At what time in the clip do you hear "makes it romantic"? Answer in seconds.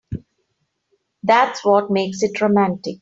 1.91-2.97